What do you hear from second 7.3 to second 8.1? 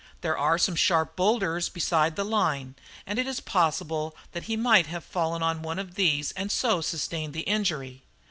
the injury.